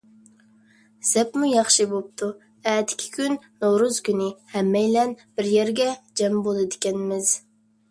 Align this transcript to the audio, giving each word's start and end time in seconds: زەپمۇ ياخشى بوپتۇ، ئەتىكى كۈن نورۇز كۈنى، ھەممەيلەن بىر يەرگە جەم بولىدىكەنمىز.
زەپمۇ 1.09 1.49
ياخشى 1.49 1.85
بوپتۇ، 1.91 2.29
ئەتىكى 2.71 3.11
كۈن 3.19 3.37
نورۇز 3.67 4.01
كۈنى، 4.09 4.31
ھەممەيلەن 4.57 5.15
بىر 5.21 5.53
يەرگە 5.53 5.89
جەم 6.23 6.43
بولىدىكەنمىز. 6.51 7.33